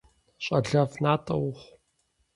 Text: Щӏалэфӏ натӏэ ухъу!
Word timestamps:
Щӏалэфӏ 0.43 0.95
натӏэ 1.03 1.35
ухъу! 1.47 1.65